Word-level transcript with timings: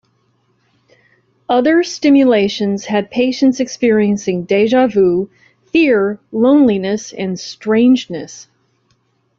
Other 1.47 1.83
stimulations 1.83 2.85
had 2.85 3.11
patients 3.11 3.59
experiencing 3.59 4.45
deja 4.45 4.87
vu, 4.87 5.29
fear, 5.71 6.19
loneliness, 6.31 7.13
and 7.13 7.39
strangeness. 7.39 8.47